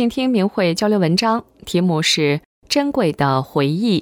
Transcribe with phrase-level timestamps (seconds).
[0.00, 2.38] 请听明慧交流文章，题目是
[2.70, 4.00] 《珍贵的回忆》，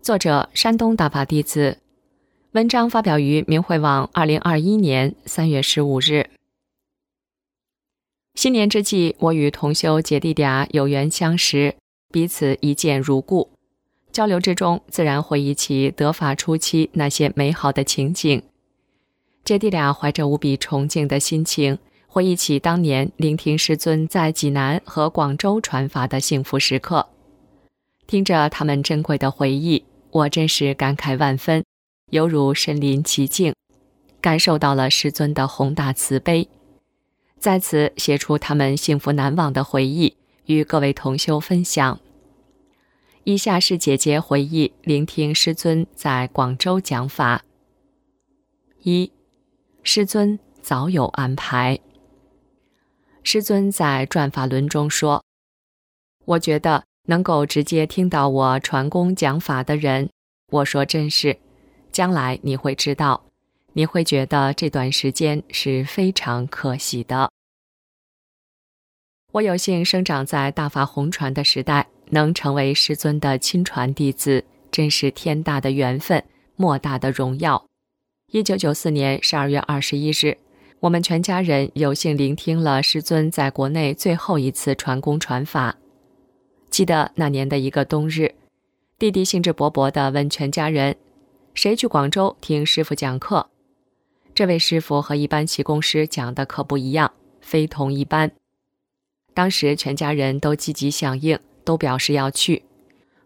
[0.00, 1.76] 作者山东大法弟子。
[2.52, 6.30] 文章发表于明慧网，二零二一年三月十五日。
[8.36, 11.76] 新年之际，我与同修姐弟俩有缘相识，
[12.10, 13.50] 彼此一见如故。
[14.10, 18.42] 交流之中，自然回忆起得法初期那些美好的情景。
[19.44, 21.76] 姐弟俩怀着无比崇敬的心情。
[22.16, 27.06] 回忆起当年聆听师尊在济南和广州传法的幸福时刻，
[28.06, 31.62] 听着他们珍贵的回忆，我真是感慨万分，
[32.10, 33.54] 犹如身临其境，
[34.22, 36.48] 感受到了师尊的宏大慈悲。
[37.38, 42.00] 在此写出他们幸福难忘的回忆，与各位同修分享。
[43.24, 47.44] 以下是姐姐回忆聆听师尊在广州讲法。
[48.84, 49.12] 一，
[49.82, 51.78] 师尊早有安排。
[53.26, 55.24] 师尊在转法轮中说
[56.26, 60.08] ：“我觉得能够直接听到我传功讲法的人，
[60.52, 61.36] 我说真是，
[61.90, 63.24] 将来你会知道，
[63.72, 67.32] 你会觉得这段时间是非常可喜的。
[69.32, 77.66] 我有幸生长在大法红传的时代，能成为师尊的亲传弟子，真是天大的缘分，莫大的荣耀。”
[78.30, 80.38] 一九九四年十二月二十一日。
[80.80, 85.76] 我们全家人有幸聆听了师尊在国内最后一次传功传法。
[86.70, 88.34] 记得那年的一个冬日，
[88.98, 90.96] 弟弟兴致勃勃地问全家人
[91.54, 93.48] ：“谁去广州听师傅讲课？”
[94.34, 97.10] 这位师傅和一般气功师讲的可不一样，
[97.40, 98.30] 非同一般。
[99.32, 102.64] 当时全家人都积极响应，都表示要去。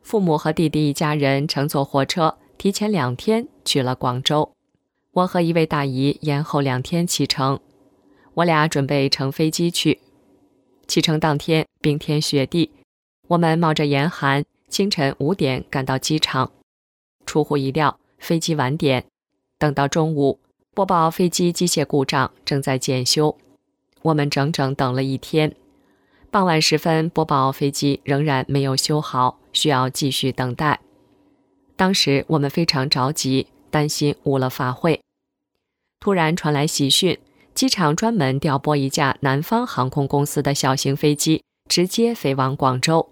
[0.02, 4.52] 父母和弟弟一家人乘坐火车，提前两天去了广州。
[5.12, 7.58] 我和一位大姨延后两天启程，
[8.34, 9.98] 我俩准备乘飞机去。
[10.86, 12.70] 启程当天冰天雪地，
[13.26, 16.52] 我们冒着严寒，清晨五点赶到机场。
[17.26, 19.04] 出乎意料，飞机晚点。
[19.58, 20.38] 等到中午，
[20.74, 23.36] 播报飞机机械故障，正在检修。
[24.02, 25.54] 我们整整等了一天。
[26.30, 30.80] 傍晚时分，播报飞机仍然没有修好，需要继续等待。
[31.74, 33.48] 当时我们非常着急。
[33.70, 35.00] 担心误了法会，
[35.98, 37.18] 突然传来喜讯，
[37.54, 43.10] 机场专门调拨一架南方航空公司的小型飞机，直接飞往广州，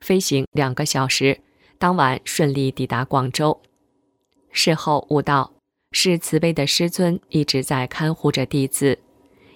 [0.00, 1.40] 飞行两个小时，
[1.78, 3.60] 当晚顺利抵达广州。
[4.50, 5.52] 事后悟道，
[5.92, 8.98] 是慈悲的师尊一直在看护着弟子，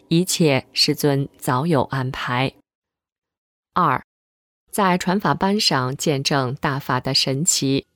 [0.08, 2.52] 一切师尊早有安排。
[3.72, 4.02] 二，
[4.70, 7.86] 在传法班上见证大法的神奇，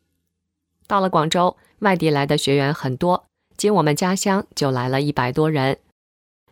[0.86, 1.56] 到了广州。
[1.84, 3.26] 外地来的学员很多，
[3.58, 5.78] 仅我们家乡就来了一百多人，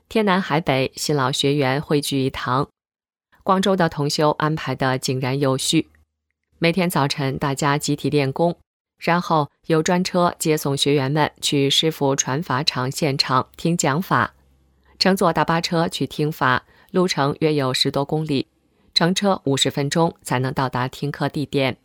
[0.06, 2.69] 天南海北新老学员汇聚一堂。
[3.42, 5.88] 广州的同修安排的井然有序，
[6.59, 8.59] 每天早晨大家集体练功，
[8.98, 14.34] 然后有专车接送学员们去师傅传法场现场听讲法，
[14.98, 18.48] 乘坐大巴车去听法，路程约有十多公里，
[18.92, 21.78] 乘车五十分钟才能到达听课地点。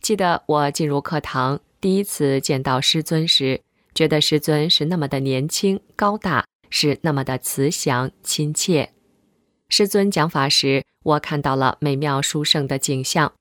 [0.00, 1.58] 记得我进入课堂。
[1.86, 3.60] 第一次见到师尊时，
[3.94, 8.92] 觉得师尊是那么的年轻高大，是那么的慈祥亲切。
[9.68, 13.32] 师尊讲法时，我看到了美妙殊胜的景象。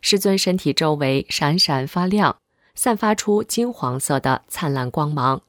[0.00, 2.40] 师尊身体周围闪闪发亮，
[2.74, 5.42] 散发出金黄色的灿烂光芒。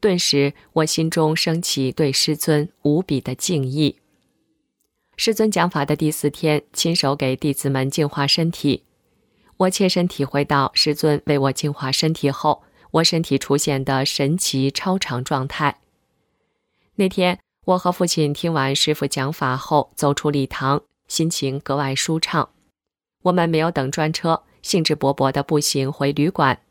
[0.00, 3.98] 顿时，我心中升起对师尊无比的敬意。
[5.18, 8.84] 师尊讲法的第四天，亲手给弟子们净化身体。
[9.60, 12.62] 我切身体会到师尊为我净化身体后，
[12.92, 15.80] 我身体出现的神奇超常状态。
[16.94, 22.48] 那天，我和父亲听完师傅讲法后，走出礼堂，心情格外舒畅。
[23.24, 26.62] 我们没有等专车，兴致勃勃地步行回旅馆。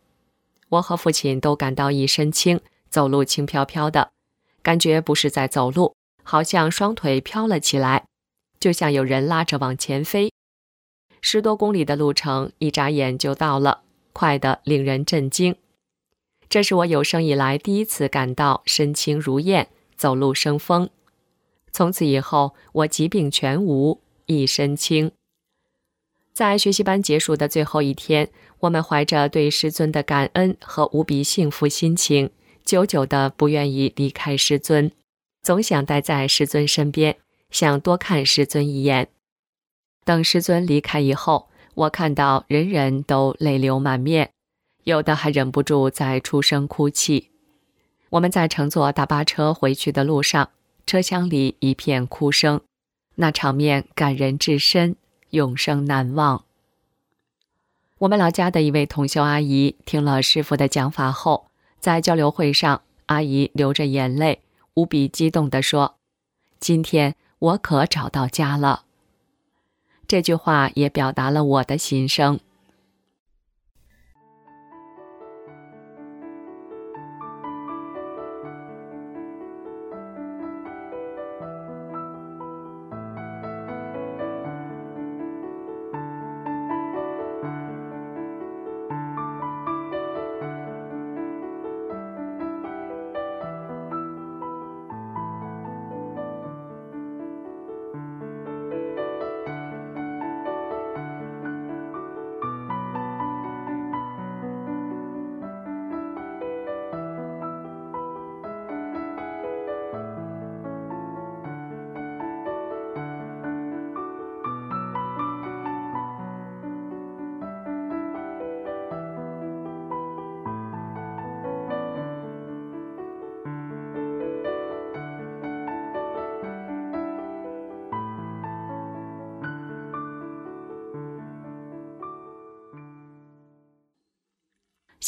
[0.69, 2.59] 我和父亲都感到一身轻，
[2.89, 4.09] 走路轻飘飘的，
[4.63, 8.05] 感觉不是在走路，好像双腿飘了起来，
[8.59, 10.28] 就像有人拉着往前飞。
[11.21, 13.81] 十多公里的路程，一眨眼就到了，
[14.13, 15.55] 快得令人震惊。
[16.49, 20.89] 这是我有生以来第一次感到身轻如燕，走路生风。
[21.71, 25.11] 从此以后，我疾病全无，一身轻。
[26.33, 28.29] 在学习班结束的最后一天，
[28.61, 32.31] 我们怀着对师尊的感恩和无比幸福心情，
[32.63, 34.91] 久久的不愿意离开师尊，
[35.43, 37.17] 总想待在师尊身边，
[37.51, 39.09] 想多看师尊一眼。
[40.03, 44.31] 等师尊离开以后，我看到人人都泪流满面。
[44.85, 47.29] 有的还忍不住在出声哭泣。
[48.11, 50.49] 我们在乘坐大巴车回去的路上，
[50.87, 52.61] 车厢里一片哭声，
[53.15, 54.95] 那场面感人至深，
[55.29, 56.43] 永生难忘。
[57.99, 64.41] 我们老家的一位同修阿姨听了师傅的讲法后，在交流会上，阿姨流着眼泪，
[64.73, 65.97] 无比激动地说
[66.59, 68.85] ：“今天我可找到家了。”
[70.09, 72.39] 这句话也表达了我的心声。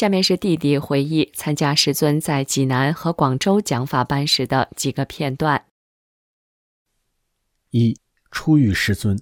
[0.01, 5.65] 下面是弟弟回忆参加师尊在济南和广州讲法班时的几个片段。
[7.69, 7.95] 一
[8.31, 9.15] 初遇师尊，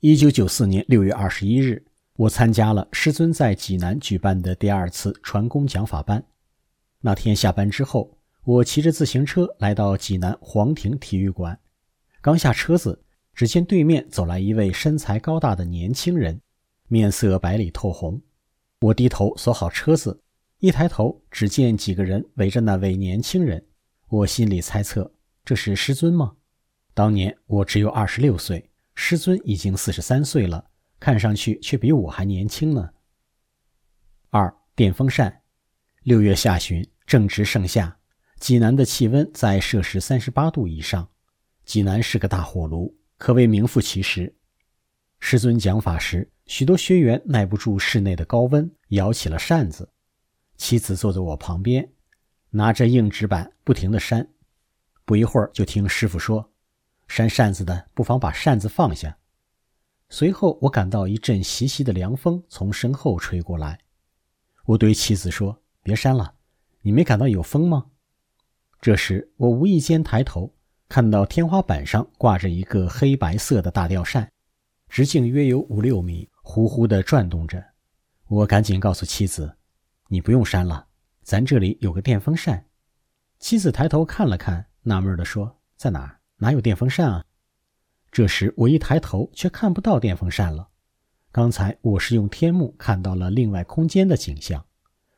[0.00, 1.86] 一九九四年六月二十一日，
[2.16, 6.22] 我参加了师尊在济南举办的第二次传功讲法班。
[7.00, 11.58] 那天下班之后，我骑着自行车来到济南皇庭体育馆，
[12.20, 13.02] 刚下车子，
[13.32, 16.42] 只见对面走来一位身材高大的年轻人，
[16.88, 18.20] 面色白里透红。
[18.80, 20.22] 我低头锁好车子，
[20.58, 23.64] 一抬头，只见几个人围着那位年轻人。
[24.08, 25.12] 我心里猜测，
[25.44, 26.36] 这是师尊吗？
[26.92, 32.90] 当年我只有二十六岁，师尊已经四十三岁了，看上去却比我还年轻呢。
[34.30, 35.42] 二电风扇，
[36.02, 37.96] 六月下旬正值盛夏，
[38.38, 41.08] 济南的气温在摄氏三十八度以上。
[41.64, 44.36] 济南是个大火炉，可谓名副其实。
[45.20, 46.30] 师尊讲法时。
[46.46, 49.90] 许多学员耐不住室内的高温，摇起了扇子。
[50.56, 51.90] 妻子坐在我旁边，
[52.50, 54.28] 拿着硬纸板不停地扇。
[55.04, 56.52] 不一会儿，就听师傅说
[57.08, 59.16] ：“扇扇子的，不妨把扇子放下。”
[60.10, 63.78] 随后，我感到一阵习习的凉风从身后吹过来。
[64.66, 66.34] 我对妻子说：“别扇了，
[66.82, 67.86] 你没感到有风吗？”
[68.80, 70.54] 这时，我无意间抬头，
[70.88, 74.30] 看到天花板上挂着一个黑白色的大吊扇，
[74.88, 76.28] 直径约有五六米。
[76.46, 77.64] 呼呼地转动着，
[78.28, 79.56] 我赶紧告诉妻子
[80.08, 80.86] ：“你不用扇了，
[81.22, 82.66] 咱这里有个电风扇。”
[83.40, 86.20] 妻子抬头看了看，纳闷地说：“在哪儿？
[86.36, 87.24] 哪有电风扇啊？”
[88.12, 90.68] 这时我一抬头，却看不到电风扇了。
[91.32, 94.64] 刚才我是用天目看到了另外空间的景象，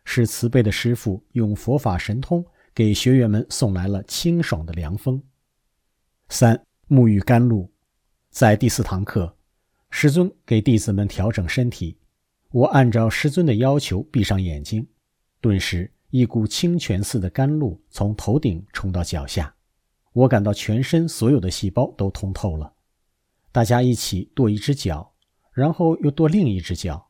[0.04, 2.42] 是慈悲的师傅用佛法神通
[2.73, 5.21] 给学员们送来了清爽的凉风。
[6.28, 7.71] 三沐浴甘露，
[8.30, 9.36] 在第四堂课。
[9.98, 11.96] 师尊给弟子们调整身体，
[12.50, 14.86] 我按照师尊的要求闭上眼睛，
[15.40, 19.54] 顿时一股清泉似的甘露从头顶冲到脚下，
[20.12, 22.70] 我感到全身所有的细胞都通透了。
[23.50, 25.10] 大家一起跺一只脚，
[25.50, 27.02] 然后又跺另一只脚。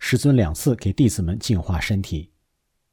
[0.00, 2.32] 师尊两次给弟子们净化身体。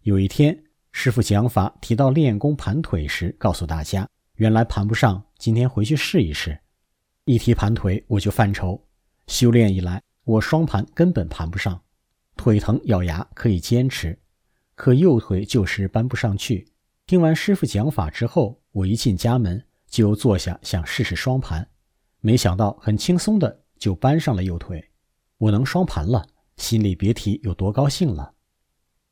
[0.03, 0.55] 有一天，
[0.91, 6.55] 师傅讲法提到练功盘腿时，告诉大家原来盘不上，今天回去试一试。
[7.25, 8.79] 一提盘腿，我就犯愁。
[9.27, 11.81] 修炼以来，我双盘根本盘不上，
[12.35, 14.17] 腿疼咬牙可以坚持，
[14.75, 16.67] 可右腿就是搬不上去。
[17.05, 21.67] 听完师傅讲法之后，我一进家门就坐下想试试双盘，
[22.19, 24.83] 没想到很轻松的就搬上了右腿，
[25.37, 26.25] 我能双盘了，
[26.57, 28.33] 心里别提有多高兴了。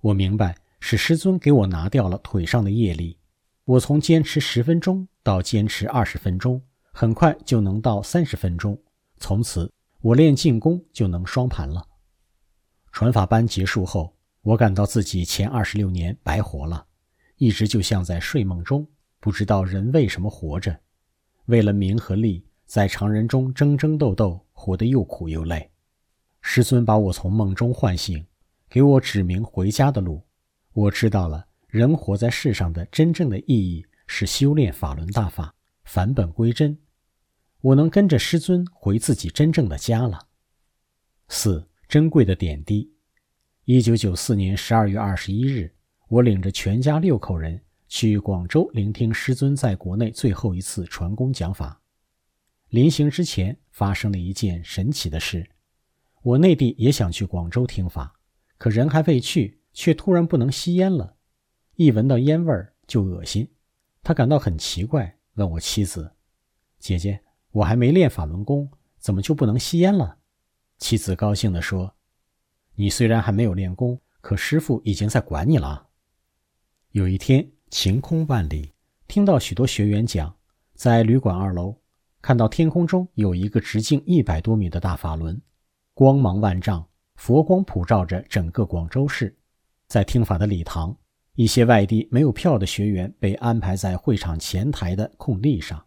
[0.02, 3.18] 我明白是师尊给我拿掉了腿上的业力，
[3.66, 6.62] 我从坚持十分钟到坚持二十分钟，
[6.92, 8.82] 很快就能到三十分钟，
[9.18, 9.72] 从此。
[10.02, 11.86] 我练静功就能双盘了。
[12.92, 16.86] 传法班结束后，我感到自己前二十六年白活了，
[17.36, 18.88] 一直就像在睡梦中，
[19.20, 20.80] 不知道人为什么活着，
[21.48, 25.70] 为了名和利，在常人中争争斗斗，活得又苦又累。
[26.42, 28.26] 师尊把我从梦中唤醒，
[28.70, 30.24] 给我指明回家的路。
[30.72, 35.54] 我知道了，人活在世上的真正的意义是修炼法轮大法，
[35.84, 36.80] 返本归真。
[37.62, 40.28] 我能跟着师尊回自己真正的家了。
[41.28, 42.94] 四珍贵的点滴。
[43.66, 45.76] 一九九四年十二月二十一日，
[46.08, 51.82] 我领着全家六口人去广州聆听师尊在国内最后一次传功讲法。
[52.70, 55.50] 临行之前，发生了一件神奇的事。
[56.22, 58.14] 我内地也想去广州听法，
[58.58, 61.16] 可人还未去，却突然不能吸烟了。
[61.76, 63.50] 一闻到烟味儿就恶心，
[64.02, 66.14] 他感到很奇怪，问我妻子
[66.78, 70.18] ：“姐姐，我还没练法轮功，怎么就不能吸烟了？”
[70.78, 71.96] 妻子高兴地说。
[72.76, 75.88] 你虽然还没有练功，可师傅已经在管你了。
[76.92, 78.74] 有一天晴空万里，
[79.06, 80.34] 听到许多学员讲，
[80.76, 81.76] 在旅馆二楼
[82.22, 85.42] 看到天空中有一个直径一百多米的大法轮，
[85.94, 89.38] 光芒万丈，佛光普照着整个广州市。
[89.88, 90.96] 在听法的礼堂，
[91.36, 95.86] 一些外地没有票的学员被安排在会场前台的空地上。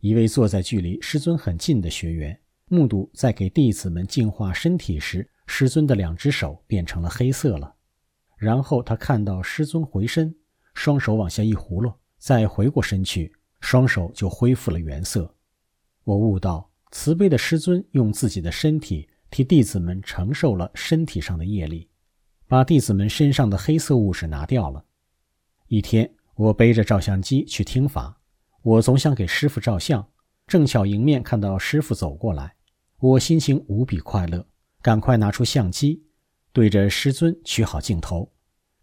[0.00, 5.28] 一位坐在距离师尊很近的学员，目睹在给弟子们净化身体时。
[5.52, 7.74] 师尊的两只手变成了黑色了，
[8.36, 10.32] 然后他看到师尊回身，
[10.74, 15.34] 双手往下一葫芦，再回过身去，双手就恢复了原色。
[16.04, 21.90] 我悟到，慈悲的师尊用自己的身体替弟子们承受了身体上的业力，
[22.46, 24.84] 把弟子们身上的黑色物质拿掉了。
[25.66, 28.19] 一天，我背着照相机去听法，
[28.62, 30.06] 我总想给师傅照相，
[30.46, 32.54] 正巧迎面看到师傅走过来，
[32.98, 34.46] 我心情无比快乐。
[34.82, 36.02] 赶快拿出相机，
[36.52, 38.30] 对着师尊取好镜头，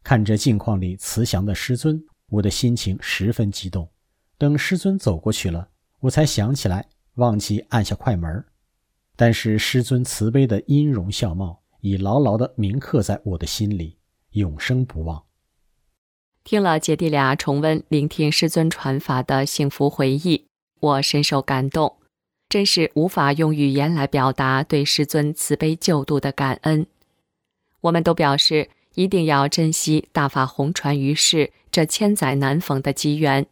[0.03, 3.87] 看着镜框里慈祥的师尊，我的心情十分激动。
[4.37, 5.69] 等师尊走过去了，
[5.99, 8.43] 我才想起来忘记按下快门
[9.15, 13.97] 但是师尊慈悲的音容笑貌已牢牢地铭刻在我的心里，
[14.31, 15.23] 永生不忘。
[16.49, 20.45] 听了姐弟俩重温聆听师尊传法的幸福回忆，
[20.79, 21.97] 我深受感动。
[22.47, 26.87] 真是无法用语言来表达对师尊慈悲救度的感恩。
[27.81, 33.45] 我们都表示一定要珍惜大法红传于世这千载难逢的机缘，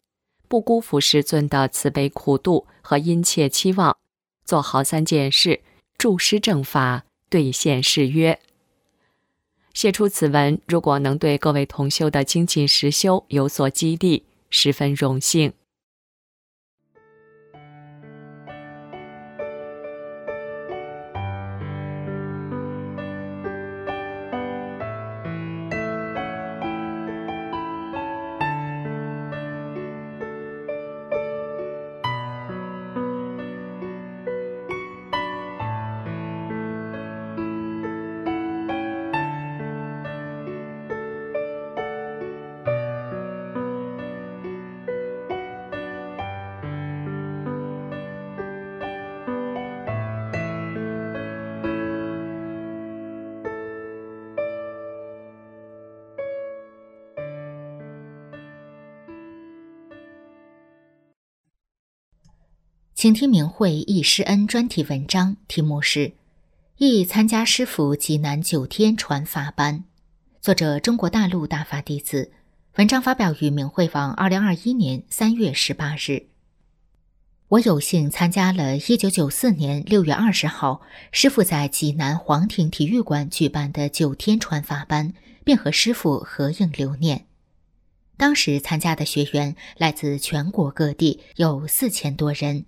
[0.47, 3.97] 不辜负师尊的慈悲苦度和殷切期望，
[4.45, 5.59] 做好三件事，
[5.97, 8.39] 助师正法，兑现誓约。
[9.75, 15.51] 写出此文，如果能对各位同修的精进实修有所激励，十分荣幸。
[63.05, 66.00] 请听明慧忆师恩专题文章，题目是
[66.77, 69.77] 《忆参加师傅济南九天传法班》，
[70.41, 72.31] 作者中国大陆大法弟子。
[72.77, 76.25] 文章发表于明慧网，二零二一年三月十八日。
[77.50, 80.81] 我有幸参加了一九九四年六月二十号
[81.12, 87.27] 师傅在济南皇庭体育馆举办的九天传法班，并和师傅合影留念。
[88.17, 92.65] 当时参加的学员来自全国各地，有四千多人。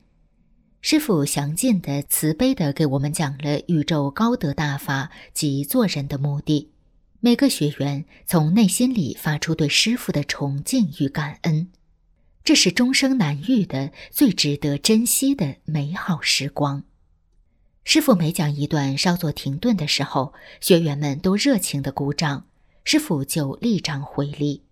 [0.89, 6.71] 师傅详尽的、慈悲的给我们讲了宇宙高德大法及做人的目的。
[7.19, 11.67] 每个学员从内心里发出对师傅的崇敬与感恩，
[12.41, 16.85] 这是终生难遇的、最值得珍惜的美好时光。
[17.83, 22.47] 师傅每讲一段稍作停顿的时候，学员们都热情的鼓掌，
[22.85, 24.63] 师傅就立掌回礼。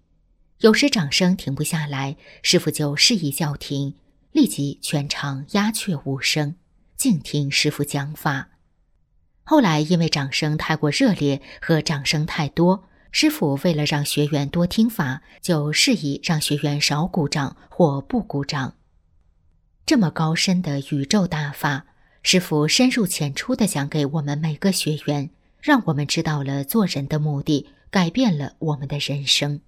[0.61, 3.95] 有时掌声停不下来，师傅就示意叫停。
[4.35, 6.55] 立即全场鸦雀无声，
[6.97, 8.49] 静听师傅讲法。
[9.45, 18.75] 后来因为掌声太过热烈和掌声太多，师傅为了让学员多听法，就示意让学员少鼓掌或不鼓掌。
[19.85, 21.85] 这么高深的宇宙大法，
[22.21, 25.29] 师傅深入浅出地讲给我们每个学员，
[25.61, 29.61] 让我们知道了做人的目的，改变了我们的人生。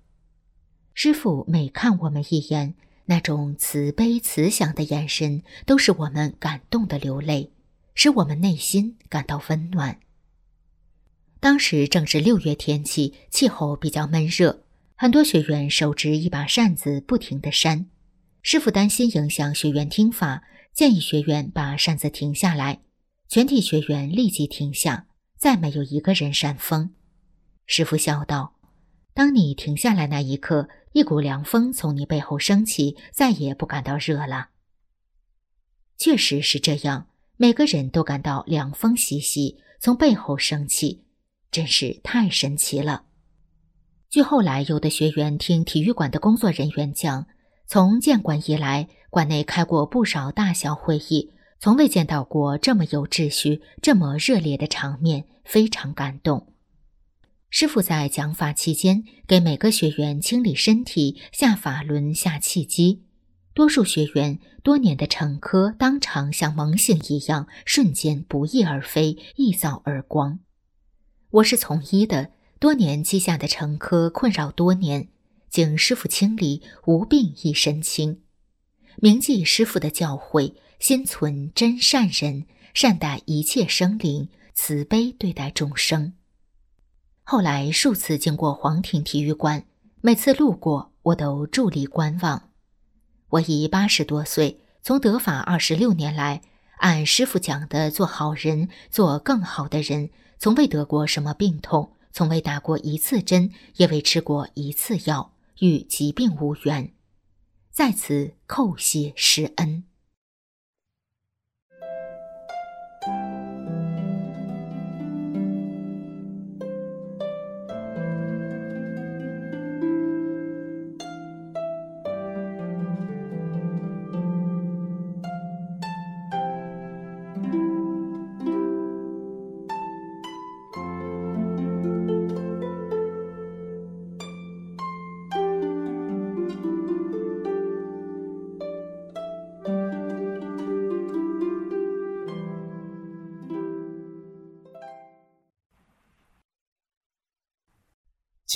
[0.93, 2.75] 师傅每看我们一眼，
[3.09, 7.51] 那种慈悲慈祥的眼神，都使我们感动的流泪，
[7.95, 9.99] 使我们内心感到温暖。
[11.39, 17.85] 当时正是六月天气，气候比较闷热，很多学员手执一把扇子，不停地扇。
[18.41, 22.81] 师傅担心影响学员听法，建议学员把扇子停下来。
[23.29, 26.93] 全体学员立即停下，再没有一个人扇风。
[27.65, 28.55] 师傅笑道
[29.13, 34.47] ：“当你停下来那一刻。”一股凉风从你背后升起，再也不感到热了。
[35.95, 41.03] 确实是这样，每个人都感到凉风习习从背后升起，
[41.51, 43.03] 真是太神奇了。
[44.09, 47.27] 据后来有的学员听体育馆的工作人员讲，
[47.67, 56.55] 从建馆以来，馆内开过不少大小会议，从未见到过这么有秩序、这么热烈的场面，非常感动。
[57.49, 63.03] 师傅在讲法期间，给每个学员清理身体、下法轮、下气机。
[63.53, 70.39] 多数学员多年的成科当场像猛醒一样，瞬间不翼而飞，一扫而光。
[71.31, 75.07] 我是从医的，多年积下的成科困扰多年，
[75.49, 78.21] 经师傅清理，无病一身轻。
[78.97, 86.13] 铭记师傅的教诲，心存真善人，善待一切生灵，慈悲对待众生。
[87.29, 89.65] 后来数次经过黄庭体育馆，
[89.99, 92.51] 每次路过我都伫立观望。
[93.31, 96.41] 我已八十多岁，从德法二十六年来，
[96.77, 106.93] 按师傅讲的做好人，做更好的人，从未得过什么病痛，从未打过一次针，也未吃过一次药，与疾病无缘。
[107.69, 109.83] 在此叩谢师恩。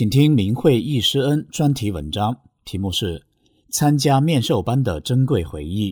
[0.01, 2.35] 请听明慧易师恩专题文章，
[2.65, 3.19] 题目是
[3.69, 5.91] 《参加面授班的珍贵回忆》，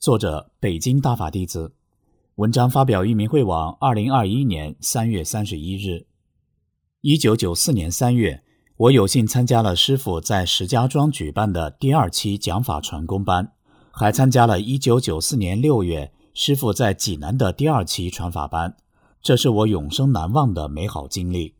[0.00, 1.74] 作者北京大法弟子。
[2.36, 6.06] 文章发表于明慧网，二零二一年三月三十一日。
[7.02, 8.42] 一九九四年三月，
[8.78, 13.52] 我有幸参加了师傅在石家庄举办的第二期讲法传功班，
[13.90, 18.74] 还参加了一九九四年六月师傅在济南的第二期传法班，
[19.20, 21.56] 这是我永生难忘的美好经历。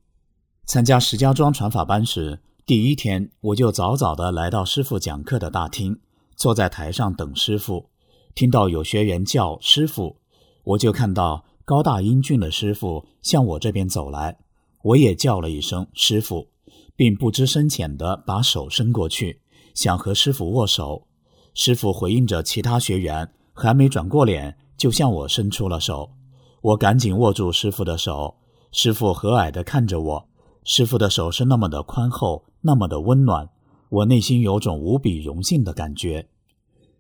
[0.65, 5.99] 参加石家庄传法班时，第一天我就早早地来到师傅讲课的大厅，
[6.37, 7.91] 坐在台上等师傅。
[8.35, 10.17] 听到有学员叫师傅，
[10.63, 14.39] 我就看到高大英俊的师傅向我这边走来，
[14.83, 16.49] 我也叫了一声师傅，
[16.97, 19.43] 并不知深浅地把手伸过去，
[19.75, 21.09] 想和师傅握手。
[21.55, 26.13] 师傅回应着其他学员，还没转过脸，就向我伸出了手。
[26.63, 28.37] 我赶紧握住师傅的手，
[28.71, 30.29] 师傅和蔼地看着我。
[30.65, 33.49] 师傅的手是那么的宽厚，那么的温暖，
[33.89, 36.29] 我内心有种无比荣幸的感觉。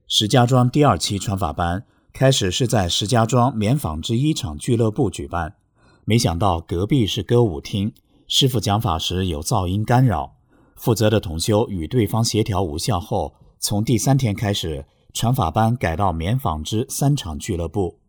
[0.09, 5.55] 石家庄第二期传法班开始是在石家庄棉纺织衣厂俱乐部举办，
[6.05, 7.93] 没想到隔壁是歌舞厅，
[8.27, 10.35] 师傅讲法时有噪音干扰，
[10.75, 18.01] 负责的同修与对方协调无效后，从第三天开始，传法班改到棉纺织三厂俱乐部。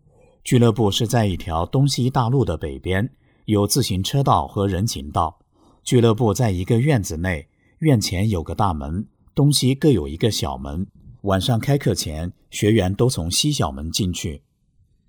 [0.44, 3.12] 俱乐部是在一条东西大路的北边，
[3.46, 5.40] 有自行车道和人行道。
[5.84, 10.88] 俱乐部在一个院子内，院前有个大门，东西各有一个小门。
[11.24, 14.44] 晚上开课前，学员都从西小门进去。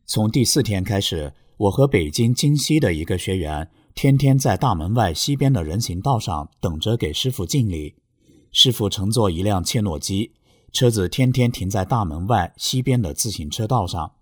[0.05, 7.95] 从第四天开始，我和北京京西的一个学员天天在大门外西边的人行道上等着给师傅敬礼。
[8.51, 10.33] 师傅乘坐一辆切诺基，
[10.73, 14.13] 车子天天停在大门外西边的自行车道上。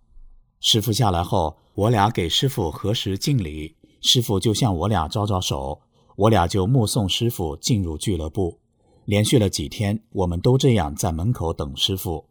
[0.61, 5.81] 师傅下来后，我俩给师傅核实敬礼，师傅就向我俩招招手。
[6.23, 8.61] 我俩就目送师傅进入俱乐部，
[9.07, 12.27] 连续了几天，我们都这样在门口等师傅。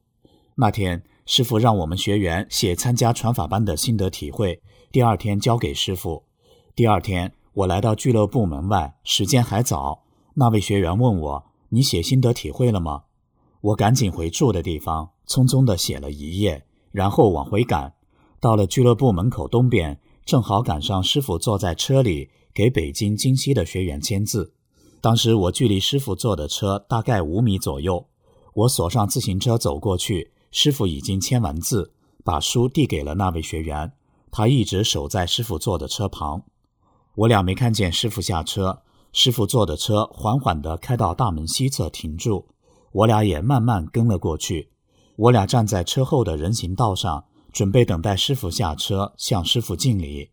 [0.55, 4.61] 那天，师傅让我们学员写参加传法班的心得体会，
[4.93, 6.23] 第二天交给师傅。
[6.73, 10.03] 第二天，我来到俱乐部门外，时间还早。
[10.35, 13.03] 那位学员问我：“你写心得体会了吗？”
[13.59, 17.93] 我赶紧回住的地方，匆匆地写了一页，然后往回赶。
[18.39, 22.29] 到了俱乐部门口东边，正好赶上师傅坐在车里。
[22.53, 24.53] 给北京京西的学员签字，
[24.99, 28.07] 当时我距离师傅坐的车大概五米左右，
[28.53, 33.93] 我锁上自行车走过去，师傅已经签完字，把书递给了那位学员，
[34.29, 36.43] 他一直守在师傅坐的车旁。
[37.15, 38.81] 我俩没看见师傅下车，
[39.13, 42.45] 师傅坐的车缓缓地开到大门西侧停住，
[42.91, 44.69] 我俩也慢慢跟了过去。
[45.17, 50.29] 我俩站在车后的人行道上，准备等待师傅下车，向师傅敬礼。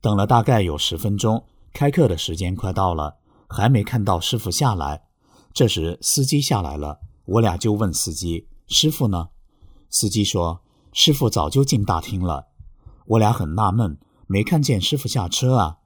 [0.00, 3.18] 等了大概有十分钟，开课的时间快到了。
[3.52, 5.02] 还没看到师傅下来，
[5.52, 9.30] 这时司机下来了，我俩就问司机：“师傅呢？”
[9.90, 10.62] 司机说
[10.94, 12.46] ：“师傅早就进大厅了。”
[13.06, 15.78] 我俩很纳闷，没看见师傅下车啊。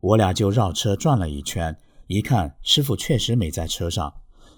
[0.00, 4.12] 我俩就绕车转了一圈，一看师傅确实没在车上。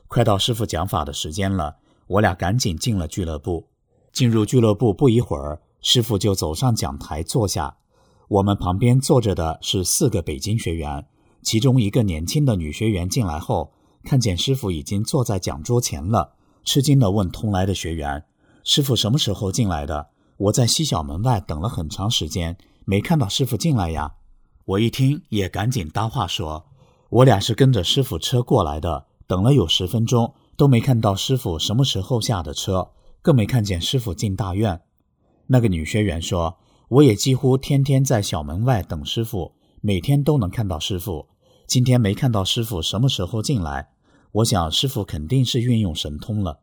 [0.09, 1.77] 快到师傅讲法的时间了，
[2.09, 3.69] 我俩赶紧进了俱乐部。
[4.13, 7.77] 进入俱乐部不一会儿，师傅就走上讲台坐下，
[8.29, 11.07] 我们旁边坐着的是四个北京学员。
[11.43, 16.33] 其中一个年轻的女学员进来后，看见师傅已经坐在讲桌前了，
[16.65, 18.25] 吃惊地问同来的学员
[18.65, 20.09] ：“师傅什么时候进来的？
[20.39, 22.57] 我在西小门外等了很长时间，
[22.87, 24.15] 没看到师傅进来呀。”
[24.65, 26.65] 我一听也赶紧搭话说
[27.11, 34.81] ：“我俩是跟着师傅车过来的，等了有十分钟都没看到师傅什么时候下的车，更没看见师傅进大院。”
[35.49, 36.57] 那个女学员说
[36.95, 41.27] ：“我也几乎天天在小门外等师傅，每天都能看到师傅。”
[41.67, 43.89] 今天没看到师傅什么时候进来，
[44.31, 46.61] 我想师傅肯定是运用神通了。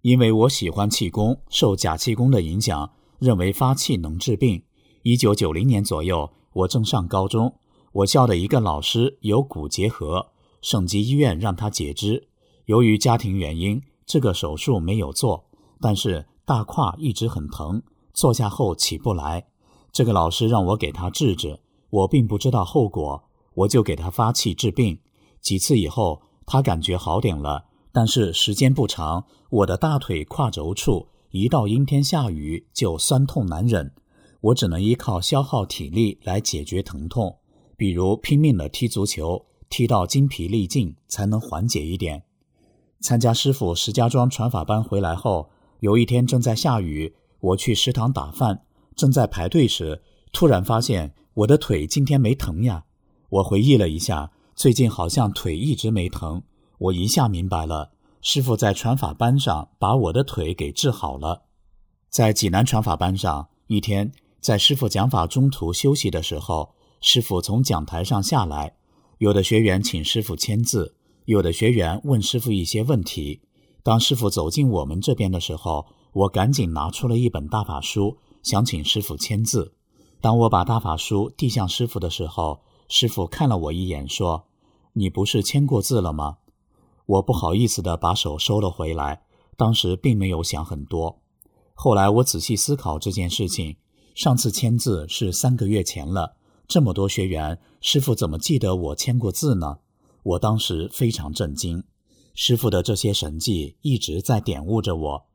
[0.00, 4.62] 因为我喜欢气功，受假气功的影响，认为发气能治病。
[5.02, 7.54] 一九九零年左右，我正上高中，
[7.92, 10.28] 我校的一个老师有骨结核，
[10.62, 12.28] 省级医院让他截肢。
[12.64, 15.44] 由于家庭原因，这个手术没有做，
[15.78, 19.46] 但是大胯一直很疼，坐下后起不来。
[19.92, 23.24] 这个老师让我给他治治，我并不知道后果。
[23.54, 24.98] 我就给他发气治病，
[25.42, 33.92] 几次以后，他感觉好点了，但是时间不长，我的大腿胯轴处一到阴天下雨就酸痛难忍，
[34.40, 37.36] 我只能依靠消耗体力来解决疼痛，
[37.76, 42.22] 比如拼命的踢足球，踢到筋疲力尽才能缓解一点。
[43.00, 48.62] 参加师傅石家庄传法班回来后，有一天正在下雨，我去食堂打饭，
[48.94, 50.00] 正在排队时，
[50.32, 52.84] 突然发现我的腿今天没疼呀。
[53.28, 56.42] 我回忆了一下，最近好像腿一直没疼。
[56.78, 61.42] 我一下明白了，师傅在传法班上把我的腿给治好了。
[62.08, 68.76] 在济南传法班上，一天在师傅讲法中途休息的时候，师傅从讲台上下来，
[69.18, 73.40] 有的学员请师傅签字，有的学员问师傅一些问题。
[73.82, 79.74] 当师傅走进我们这边的时候，我赶紧拿出了一本大法书，想请师傅签字。
[80.20, 84.44] 当我把大法书递向师傅的时候，师傅看了我一眼，说
[84.92, 86.38] ：“你不是签过字了吗？”
[87.06, 89.22] 我不好意思地把手收了回来。
[89.56, 91.20] 当时并没有想很多。
[91.74, 93.76] 后来我仔细思考这件事情，
[94.14, 96.36] 上次签字是三个月前了。
[96.66, 99.78] 这么多学员，师傅怎么记得我签过字呢？
[100.22, 101.84] 我当时非常震惊。
[102.34, 105.26] 师傅的这些神迹一直在点悟着我。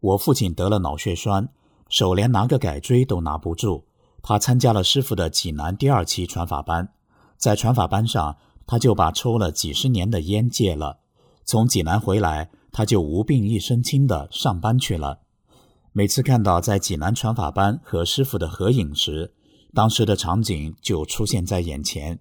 [0.00, 1.48] 我父亲得了脑血栓，
[1.88, 3.84] 手连拿个改锥都拿不住。
[4.22, 6.88] 他参加了师傅的济南第二期传法班，
[7.36, 10.98] 在传法班上，他就把抽了几十年的烟戒了。
[11.44, 15.20] 从济南回来，他就无病一身轻的上班去了。
[15.92, 19.32] 每次看到在济南传法班和师傅的合影时，
[19.72, 22.18] 当时的场景就出现在眼前：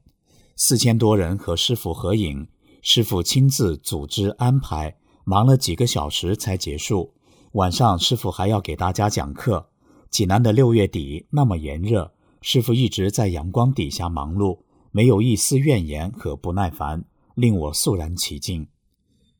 [0.55, 2.47] 四千多人和师傅合影，
[2.83, 7.14] 师傅亲自组织安排，忙了几个小时才结束。
[7.55, 9.69] 晚上，师傅还要给大家讲课。
[10.09, 14.59] 济南的六月底那么炎热，师傅一直在阳光底下忙碌，
[14.91, 18.67] 没有一丝怨言和不耐烦，令我肃然起敬。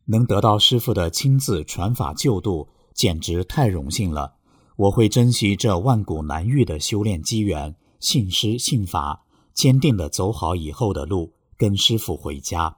[0.06, 4.36] 能得到师傅的亲自传法救度，简直太荣幸了。
[4.78, 12.78] 我会珍惜这万古难遇的修炼机缘，信师信法，坚定地走好以后的路，跟师傅回家。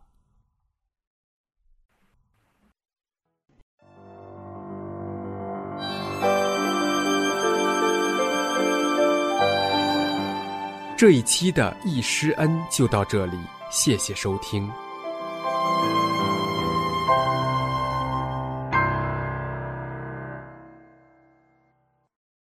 [10.97, 13.37] 这一期的易师恩就到这里，
[13.69, 14.67] 谢谢收听。